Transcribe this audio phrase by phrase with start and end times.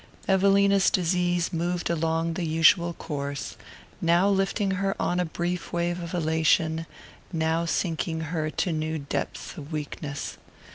[0.27, 3.55] Evelina's disease moved on along the usual course,
[4.01, 6.87] now lifting her on a brief wave of elation,
[7.31, 10.39] now sinking her to new depths of weakness.